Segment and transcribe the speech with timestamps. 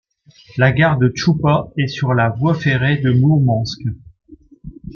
[0.57, 3.81] La gare de Tchoupa est sur la voie ferrée de Mourmansk.